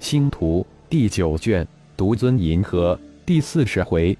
[0.00, 1.66] 星图第九卷，
[1.96, 4.16] 独尊银河第四十回，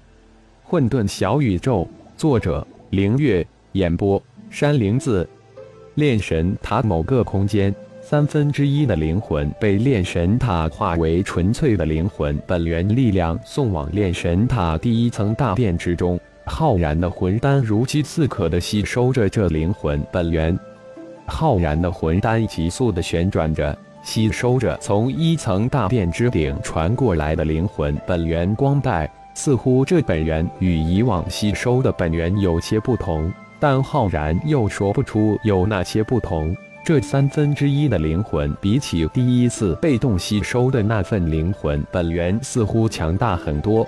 [0.63, 1.87] 混沌小宇宙。
[2.17, 3.45] 作者：凌月。
[3.73, 5.27] 演播：山灵子。
[5.95, 16.19] 炼神塔某个空间，三分之一的灵魂被炼神塔化为纯粹的灵魂本源力量，送往炼神塔第一层大殿之中。
[16.45, 20.57] 浩然的魂丹如饥似渴地吸收着这灵魂本源。
[21.27, 23.77] 浩然的魂丹急速地旋转着。
[24.01, 36.55] 吸收着从一层大殿之顶传过来的灵魂本源光带，似乎这本源与以往吸收的本源有些不同，但浩然又说不出有哪些不同。
[36.81, 43.87] 这三分之一的灵魂，比起第一次被动吸收的那份灵魂本源，似乎强大很多。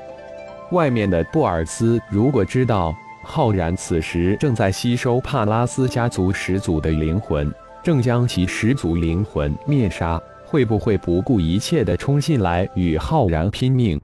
[0.72, 7.52] 外面的布尔斯如果知道浩然此时正在吸收帕拉斯家族始祖的灵魂，
[7.84, 14.00] 正将其始祖灵魂灭杀，会不会不顾一切地冲进来与浩然拼命？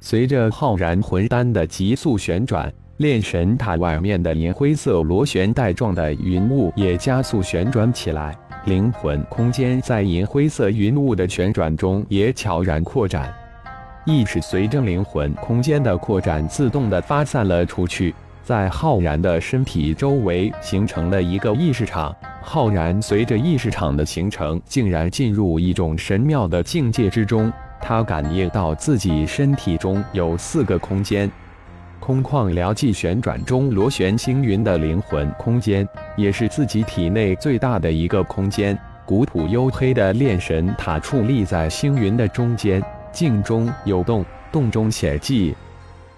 [0.00, 13.32] 随着浩然魂丹的急速旋转，炼神塔外面的银灰色螺旋带状的云雾也加速旋转起来，灵魂空间在银灰色云雾的旋转中也悄然扩展，
[14.04, 18.12] 意识随着灵魂空间的扩展自动地发散了出去。
[18.44, 27.50] 在浩然的身体周围形成了一个意识场，浩然随着意识场的形成，竟然进入一种神妙的境界之中。
[27.80, 31.30] 他感应到自己身体中有四个空间，
[31.98, 38.78] 空旷辽寂旋转中螺旋星云的灵魂空间，也是自己体内最大的一个空间。
[39.06, 45.54] 古朴黝黑的炼神塔矗立在星云的中间，镜中有洞，洞中显寂。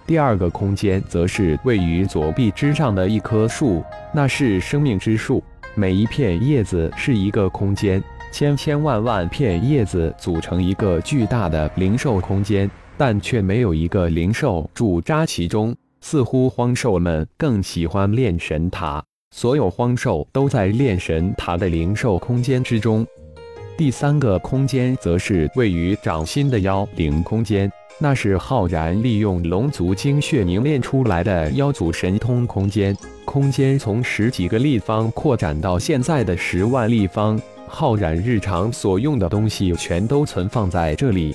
[0.07, 3.83] 第二个空间则是位于左臂之上的一棵树，
[4.15, 5.43] 那是生命之树。
[5.75, 8.01] 每一片叶子是一个空间，
[8.33, 15.75] 千千万万片叶子组成一个巨大的灵兽空间，但却没有一个灵兽驻扎其中。
[16.01, 19.03] 似乎荒兽们更喜欢炼神塔，
[19.34, 23.05] 所有荒兽都在炼神塔的灵兽空间之中。
[23.77, 27.69] 第三个空间则是位于掌心的妖灵空间。
[27.99, 37.41] 那是浩然利用龙族精血凝练出来的妖族神通空间，空间从十几个立方扩展到现在的十万立方。
[37.67, 41.35] 浩然日常所用的东西全都存放在这里。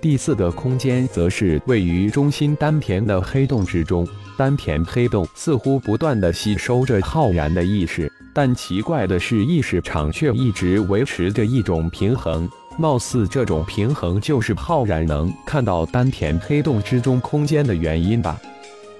[0.00, 4.06] 第四个空间则是位于中心丹田的黑洞之中，
[4.36, 12.48] 丹田黑洞似乎不断的吸收着浩然的意识，但奇怪的是，意识场却一直维持着一种平衡。
[12.78, 18.38] 貌似这种平衡就是浩然能看到丹田黑洞之中空间的原因吧。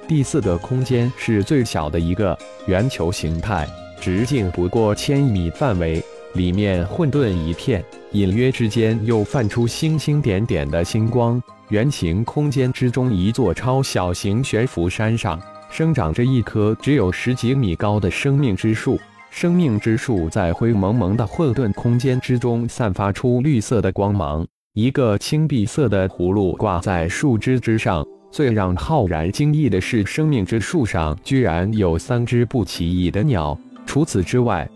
[0.08, 3.68] 第四个空间是最小的一个圆球形态，
[4.00, 6.02] 直径不过千米范围，
[6.34, 11.42] 里面混沌一片，隐约之间又泛出星星点点的星光。
[11.68, 18.98] 圆形空间之中，一座超小型悬浮山上生长着一棵只有十几米高的生命之树。
[19.36, 28.02] 生命之树在灰蒙蒙的混沌空间之中散发出绿色的光芒，一个青碧色的葫芦挂在树枝之上。
[28.30, 33.54] 最让浩然惊异的是，生命之树上居然有三只不起眼的鸟。
[33.84, 34.66] 除此之外，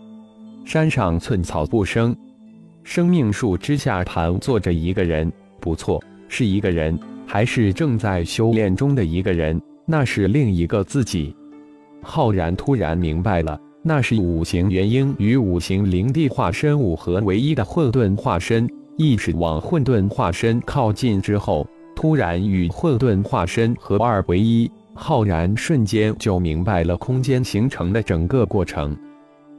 [0.63, 2.15] 山上寸草不生。
[2.83, 9.59] 生命树之下盘坐着一个人，不错，是一个人，还是正在修炼中的一个人。
[9.87, 11.35] 那是另一个自己。
[12.03, 13.59] 浩然突然明白了。
[13.83, 24.69] 那是五行元婴与五行灵帝化身五合为一的混沌化身，意识往混沌化身靠近之后，突然与混沌化身合二为一。
[24.93, 28.95] 浩然瞬间就明白了空间形成的整个过程。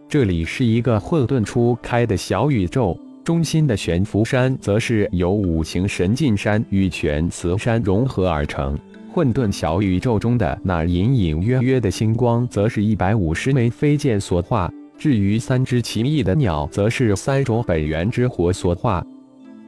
[0.08, 8.78] 这里是一个混沌初开的小宇宙，中心的悬浮山则是由五行神进山与玄慈山融合而成。
[9.12, 19.04] 混沌小宇宙中的那隐隐约约的星光，则是一百五十枚飞剑所化；至于三只奇异的鸟，则是三种本源之火所化。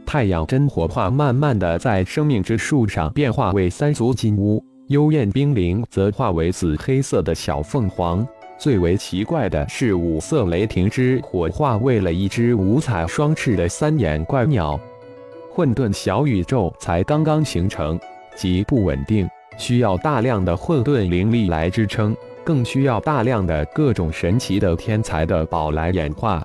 [0.07, 4.59] 太阳真火化，慢慢的在生命之树上变化为三足金乌；
[4.89, 8.27] 幽燕冰灵则化为紫黑色的小凤凰。
[8.59, 14.81] 最为奇怪的是，五色雷霆之火化为了一只五彩双翅的三眼怪鸟。
[15.51, 18.01] 混沌小宇宙才刚刚形成。
[18.37, 26.43] 极不稳定，需要大量的混沌灵力来支撑，更需要大量的各种神奇的天才的宝来演化。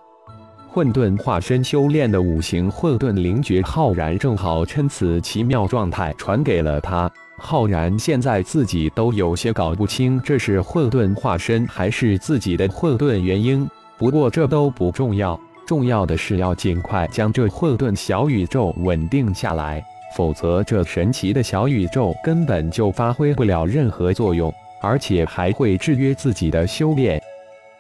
[0.72, 7.12] 混沌化身修炼的五行混沌灵诀，浩然正好趁此奇妙状态传给了他。
[7.40, 13.68] 浩然现在自己都有些搞不清，这是混沌化身还是自己的混沌元婴。
[13.98, 19.84] 不过这都不重要，重要的是要尽快将这混沌小宇宙稳定下来，
[20.16, 27.22] 否则这神奇的小宇宙根本就发挥不了任何作用，而且还会制约自己的修炼。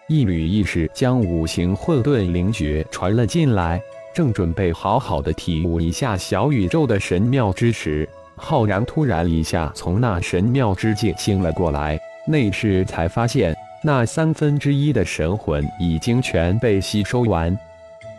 [0.08, 3.80] 一缕意识将五行混沌灵诀传了进来，
[4.14, 17.56] 正准备好好的体悟一下小宇宙的神妙之时，浩然突然一下从那神妙之境醒了过来，内视才发现那三分之一的神魂已经全被吸收完。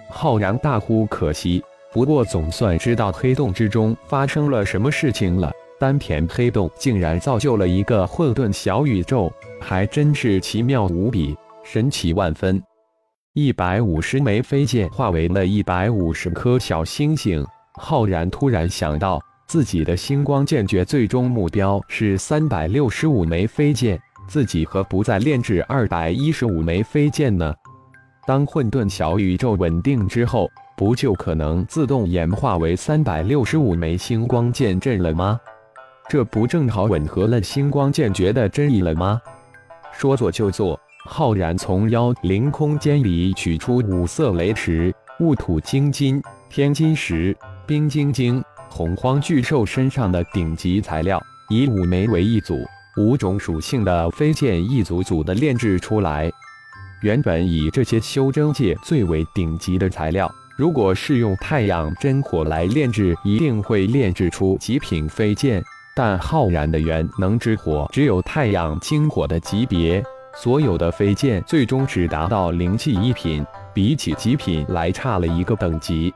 [0.08, 1.62] 浩然大呼可惜，
[1.92, 5.50] 不过总算知道黑洞之中发生了什么事情了。
[5.78, 11.34] 丹田黑洞竟然造就了一个混沌小宇宙，还真是奇妙无比，
[11.64, 12.62] 神奇万分。
[13.32, 17.44] 一百五十枚飞剑化为了一百五十颗小星星。
[17.74, 23.98] 浩然突然想到，自己的星光剑诀最终目标是三百六十五枚飞剑，
[24.28, 27.54] 自己何不再炼制二百一十五枚飞剑呢？
[28.30, 35.40] 当混沌小宇宙稳定之后，不就可能自动演化为三百六十五枚星光剑阵了吗？
[36.08, 39.20] 这不正好吻合了星光剑诀的真意了吗？
[39.90, 47.36] 说做就做，浩然从妖灵空间里取出五色雷石、雾土晶金、天金石、
[47.66, 52.54] 冰晶晶、洪荒巨兽身上的顶级材料，以五枚为一组，
[52.96, 56.30] 五种属性的飞剑一组组的炼制出来。
[57.02, 65.62] 原本以这些修真界最为顶级的材料，如果是用太阳真火来炼制，一定会炼制出极品飞剑。
[65.96, 70.02] 但浩然的元能之火只有太阳精火的级别，
[70.36, 76.12] 所有的飞剑最终只达到灵气一品，比起极品来差了一个等级。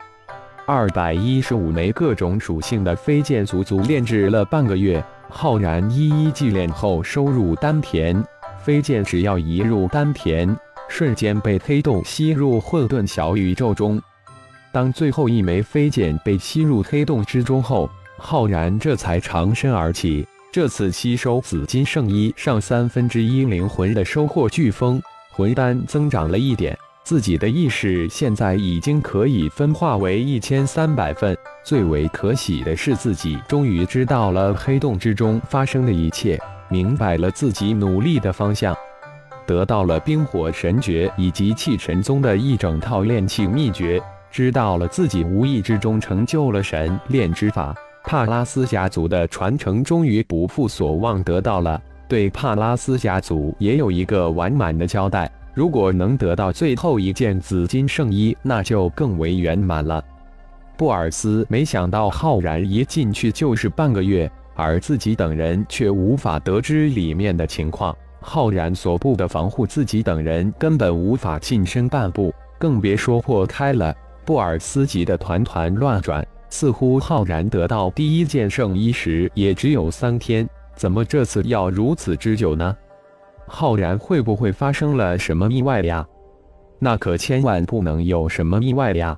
[0.67, 5.03] 二百一十五枚各种属性的飞剑，足足炼制了半个月。
[5.31, 8.23] 浩然一一祭炼后收入丹田，
[8.63, 10.55] 飞剑只要一入丹田。
[10.89, 14.01] 瞬间被黑洞吸入混沌小宇宙中。
[14.73, 17.89] 当最后一枚飞剑被吸入黑洞之中后，
[18.19, 20.27] 浩然这才长身而起。
[20.53, 25.03] 这次吸收紫金圣衣上三分之一灵魂的收获飓风，
[25.33, 31.37] 魂丹增长了一点，自己的意识现在已经可以分化为一千三百份。
[31.65, 36.39] 最为可喜的是，自己终于知道了黑洞之中发生的一切，
[36.69, 38.77] 明白了自己努力的方向。
[39.47, 47.75] 得到了冰火神诀以及气神宗的一整套炼气秘诀，知道了自己无意之中成就了神炼之法。
[48.03, 55.31] 帕拉斯家族的传承终于不负所望得到了，对帕拉斯家族也有一个完满的交代。
[55.55, 60.05] 如果能得到最后一件紫金圣衣，那就更为圆满了。
[60.77, 67.97] 布尔斯没想到浩然一进去就是半个月，而自己等人却无法得知里面的情况。
[68.27, 73.95] 浩然所布的防护，自己等人根本无法近身半步，更别说破开了。
[74.25, 82.75] 布尔斯急得团团乱转，似乎浩然得到第一件圣衣时也只有三天，怎么这次要如此之久呢？
[83.47, 86.05] 浩然会不会发生了什么意外呀？
[86.79, 89.17] 那可千万不能有什么意外呀！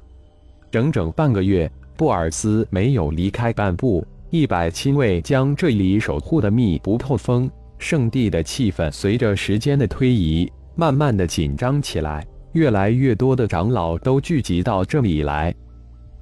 [0.69, 7.49] 整整半个月，布尔斯没有离开半步，一百亲卫将这里守护的密不透风。
[7.79, 12.27] 圣地的气氛随着时间的推移，慢慢的紧张起来。
[12.53, 15.55] 越来越多的长老都聚集到这里来。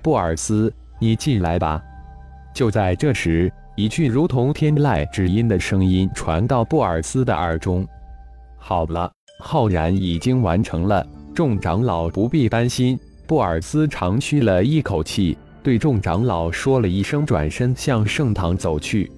[0.03, 1.81] 布尔斯，你进来吧。
[2.53, 7.87] 就在这时，一句如同天籁之音的声音传到布尔斯的耳中
[8.58, 19.11] ：“好了，浩然已经完成了，众长老不必担心。”布尔斯长吁了一口气，对众长老说了一声，转身向圣堂走去。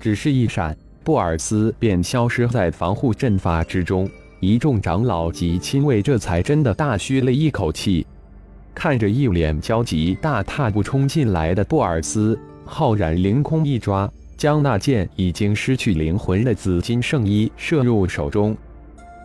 [0.00, 0.76] 只是一闪。
[1.04, 4.08] 布尔斯便消失在防护阵法之中，
[4.40, 8.06] 一众长老及亲卫这才真的大吁了一口气。
[8.74, 18.56] 看着一脸焦急、大踏步冲进来的布尔斯，浩然凌空一抓，将那件已经失去灵魂的紫金圣衣射入手中。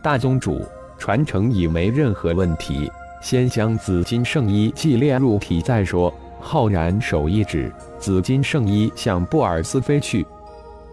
[0.03, 0.61] 大宗主，
[0.97, 6.13] 传承已没任何问题，先将紫金圣衣祭炼入体再说。
[6.41, 10.25] 浩然手一指，紫金圣衣向布尔斯飞去。